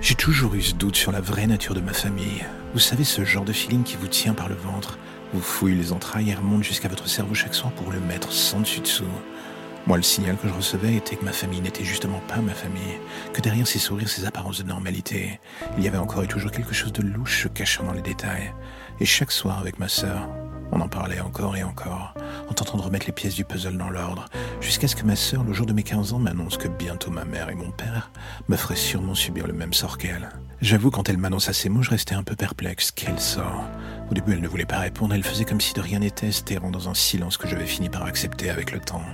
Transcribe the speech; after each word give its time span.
J'ai 0.00 0.14
toujours 0.14 0.54
eu 0.54 0.62
ce 0.62 0.74
doute 0.74 0.96
sur 0.96 1.10
la 1.10 1.20
vraie 1.20 1.46
nature 1.46 1.74
de 1.74 1.80
ma 1.80 1.92
famille. 1.92 2.44
Vous 2.72 2.78
savez, 2.78 3.04
ce 3.04 3.24
genre 3.24 3.44
de 3.44 3.52
feeling 3.52 3.82
qui 3.82 3.96
vous 3.96 4.06
tient 4.06 4.32
par 4.32 4.48
le 4.48 4.54
ventre, 4.54 4.98
vous 5.32 5.40
fouille 5.40 5.74
les 5.74 5.92
entrailles 5.92 6.30
et 6.30 6.34
remonte 6.34 6.62
jusqu'à 6.62 6.88
votre 6.88 7.08
cerveau 7.08 7.34
chaque 7.34 7.54
soir 7.54 7.72
pour 7.72 7.90
le 7.90 7.98
mettre 7.98 8.30
sans 8.30 8.60
dessus-dessous. 8.60 9.04
Moi, 9.86 9.96
le 9.96 10.02
signal 10.02 10.36
que 10.36 10.46
je 10.46 10.52
recevais 10.52 10.94
était 10.94 11.16
que 11.16 11.24
ma 11.24 11.32
famille 11.32 11.60
n'était 11.60 11.84
justement 11.84 12.20
pas 12.28 12.36
ma 12.36 12.54
famille, 12.54 12.98
que 13.32 13.40
derrière 13.40 13.66
ces 13.66 13.78
sourires, 13.78 14.08
ces 14.08 14.24
apparences 14.24 14.58
de 14.58 14.68
normalité, 14.68 15.40
il 15.76 15.84
y 15.84 15.88
avait 15.88 15.98
encore 15.98 16.22
et 16.22 16.28
toujours 16.28 16.52
quelque 16.52 16.74
chose 16.74 16.92
de 16.92 17.02
louche 17.02 17.48
cachant 17.54 17.84
dans 17.84 17.92
les 17.92 18.02
détails. 18.02 18.54
Et 19.00 19.06
chaque 19.06 19.32
soir 19.32 19.58
avec 19.58 19.78
ma 19.78 19.88
sœur, 19.88 20.28
on 20.72 20.80
en 20.80 20.88
parlait 20.88 21.20
encore 21.20 21.56
et 21.56 21.62
encore, 21.62 22.14
en 22.48 22.52
tentant 22.52 22.78
de 22.78 22.82
remettre 22.82 23.06
les 23.06 23.12
pièces 23.12 23.34
du 23.34 23.44
puzzle 23.44 23.76
dans 23.76 23.90
l'ordre, 23.90 24.26
jusqu'à 24.60 24.88
ce 24.88 24.96
que 24.96 25.04
ma 25.04 25.16
sœur, 25.16 25.44
le 25.44 25.52
jour 25.52 25.66
de 25.66 25.72
mes 25.72 25.82
15 25.82 26.12
ans, 26.12 26.18
m'annonce 26.18 26.56
que 26.56 26.68
bientôt 26.68 27.10
ma 27.10 27.24
mère 27.24 27.50
et 27.50 27.54
mon 27.54 27.70
père 27.70 28.10
me 28.48 28.56
feraient 28.56 28.76
sûrement 28.76 29.14
subir 29.14 29.46
le 29.46 29.52
même 29.52 29.72
sort 29.72 29.98
qu'elle. 29.98 30.28
J'avoue, 30.60 30.90
quand 30.90 31.08
elle 31.08 31.18
m'annonça 31.18 31.52
ces 31.52 31.68
mots, 31.68 31.82
je 31.82 31.90
restais 31.90 32.14
un 32.14 32.22
peu 32.22 32.34
perplexe. 32.34 32.90
Quel 32.90 33.20
sort? 33.20 33.64
Au 34.10 34.14
début, 34.14 34.32
elle 34.32 34.40
ne 34.40 34.48
voulait 34.48 34.64
pas 34.64 34.78
répondre, 34.78 35.14
elle 35.14 35.22
faisait 35.22 35.44
comme 35.44 35.60
si 35.60 35.72
de 35.74 35.80
rien 35.80 36.00
n'était, 36.00 36.32
se 36.32 36.42
dans 36.42 36.88
un 36.88 36.94
silence 36.94 37.36
que 37.36 37.46
j'avais 37.46 37.66
fini 37.66 37.88
par 37.88 38.04
accepter 38.04 38.50
avec 38.50 38.72
le 38.72 38.80
temps. 38.80 39.04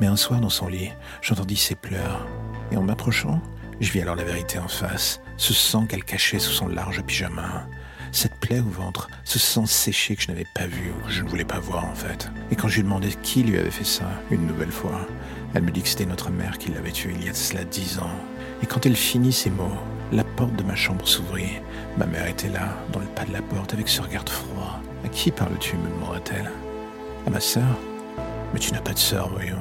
Mais 0.00 0.06
un 0.06 0.16
soir, 0.16 0.40
dans 0.40 0.50
son 0.50 0.68
lit, 0.68 0.90
j'entendis 1.20 1.56
ses 1.56 1.74
pleurs, 1.74 2.26
et 2.70 2.76
en 2.76 2.82
m'approchant, 2.82 3.40
je 3.80 3.90
vis 3.90 4.02
alors 4.02 4.16
la 4.16 4.24
vérité 4.24 4.58
en 4.58 4.68
face, 4.68 5.20
ce 5.36 5.52
sang 5.52 5.86
qu'elle 5.86 6.04
cachait 6.04 6.38
sous 6.38 6.52
son 6.52 6.68
large 6.68 7.02
pyjama 7.02 7.66
cette 8.12 8.34
plaie 8.34 8.60
au 8.60 8.68
ventre, 8.68 9.08
ce 9.24 9.38
sang 9.38 9.66
séché 9.66 10.16
que 10.16 10.22
je 10.22 10.28
n'avais 10.28 10.46
pas 10.54 10.66
vu 10.66 10.90
ou 10.90 11.06
que 11.06 11.12
je 11.12 11.22
ne 11.22 11.28
voulais 11.28 11.44
pas 11.44 11.58
voir 11.58 11.84
en 11.84 11.94
fait. 11.94 12.30
Et 12.50 12.56
quand 12.56 12.68
je 12.68 12.76
lui 12.76 12.82
demandais 12.82 13.10
qui 13.22 13.42
lui 13.42 13.58
avait 13.58 13.70
fait 13.70 13.84
ça, 13.84 14.10
une 14.30 14.46
nouvelle 14.46 14.72
fois, 14.72 15.06
elle 15.54 15.62
me 15.62 15.70
dit 15.70 15.82
que 15.82 15.88
c'était 15.88 16.06
notre 16.06 16.30
mère 16.30 16.58
qui 16.58 16.70
l'avait 16.70 16.92
tué 16.92 17.12
il 17.14 17.24
y 17.24 17.28
a 17.28 17.32
de 17.32 17.36
cela 17.36 17.64
dix 17.64 17.98
ans. 17.98 18.10
Et 18.62 18.66
quand 18.66 18.86
elle 18.86 18.96
finit 18.96 19.32
ces 19.32 19.50
mots, 19.50 19.76
la 20.12 20.24
porte 20.24 20.56
de 20.56 20.62
ma 20.62 20.74
chambre 20.74 21.06
s'ouvrit. 21.06 21.60
Ma 21.96 22.06
mère 22.06 22.26
était 22.26 22.48
là, 22.48 22.76
dans 22.92 23.00
le 23.00 23.06
pas 23.06 23.24
de 23.24 23.32
la 23.32 23.42
porte, 23.42 23.74
avec 23.74 23.88
ce 23.88 24.00
regard 24.00 24.28
froid. 24.28 24.80
À 25.04 25.08
qui 25.08 25.30
parles-tu 25.30 25.76
me 25.76 25.88
demanda-t-elle. 25.88 26.50
À 27.26 27.30
ma 27.30 27.40
sœur 27.40 27.78
Mais 28.52 28.60
tu 28.60 28.72
n'as 28.72 28.80
pas 28.80 28.94
de 28.94 28.98
sœur, 28.98 29.28
voyons. 29.30 29.56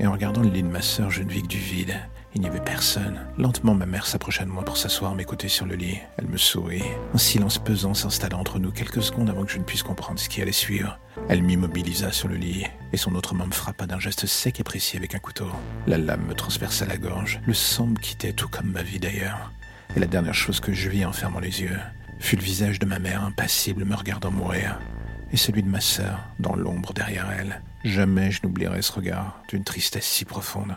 Et 0.00 0.06
en 0.06 0.12
regardant 0.12 0.42
le 0.42 0.50
lit 0.50 0.62
de 0.62 0.68
ma 0.68 0.82
sœur, 0.82 1.10
je 1.10 1.22
ne 1.22 1.30
vis 1.30 1.42
que 1.42 1.48
du 1.48 1.58
vide. 1.58 1.94
Il 2.34 2.42
n'y 2.42 2.46
avait 2.46 2.60
personne. 2.60 3.20
Lentement, 3.38 3.74
ma 3.74 3.86
mère 3.86 4.06
s'approcha 4.06 4.44
de 4.44 4.50
moi 4.50 4.64
pour 4.64 4.76
s'asseoir 4.76 5.12
à 5.12 5.14
mes 5.14 5.24
côtés 5.24 5.48
sur 5.48 5.66
le 5.66 5.74
lit. 5.74 5.98
Elle 6.18 6.28
me 6.28 6.36
sourit. 6.36 6.84
Un 7.14 7.18
silence 7.18 7.58
pesant 7.58 7.94
s'installa 7.94 8.36
entre 8.36 8.58
nous 8.58 8.70
quelques 8.70 9.02
secondes 9.02 9.30
avant 9.30 9.44
que 9.44 9.52
je 9.52 9.58
ne 9.58 9.64
puisse 9.64 9.82
comprendre 9.82 10.20
ce 10.20 10.28
qui 10.28 10.42
allait 10.42 10.52
suivre. 10.52 10.98
Elle 11.28 11.42
m'immobilisa 11.42 12.12
sur 12.12 12.28
le 12.28 12.36
lit, 12.36 12.66
et 12.92 12.96
son 12.96 13.14
autre 13.14 13.34
main 13.34 13.46
me 13.46 13.52
frappa 13.52 13.86
d'un 13.86 13.98
geste 13.98 14.26
sec 14.26 14.60
et 14.60 14.64
précis 14.64 14.96
avec 14.96 15.14
un 15.14 15.18
couteau. 15.18 15.50
La 15.86 15.98
lame 15.98 16.26
me 16.26 16.34
transperça 16.34 16.86
la 16.86 16.98
gorge. 16.98 17.40
Le 17.46 17.54
sang 17.54 17.86
me 17.86 17.96
quittait, 17.96 18.32
tout 18.32 18.48
comme 18.48 18.70
ma 18.70 18.82
vie 18.82 19.00
d'ailleurs. 19.00 19.50
Et 19.96 20.00
la 20.00 20.06
dernière 20.06 20.34
chose 20.34 20.60
que 20.60 20.72
je 20.72 20.90
vis 20.90 21.04
en 21.04 21.12
fermant 21.12 21.40
les 21.40 21.62
yeux 21.62 21.78
fut 22.20 22.36
le 22.36 22.42
visage 22.42 22.78
de 22.78 22.86
ma 22.86 22.98
mère 22.98 23.24
impassible 23.24 23.84
me 23.84 23.94
regardant 23.94 24.30
mourir, 24.30 24.78
et 25.32 25.36
celui 25.36 25.62
de 25.62 25.68
ma 25.68 25.80
sœur 25.80 26.20
dans 26.38 26.56
l'ombre 26.56 26.92
derrière 26.92 27.30
elle. 27.30 27.62
Jamais 27.84 28.30
je 28.30 28.40
n'oublierai 28.42 28.82
ce 28.82 28.92
regard 28.92 29.40
d'une 29.48 29.64
tristesse 29.64 30.06
si 30.06 30.24
profonde. 30.24 30.76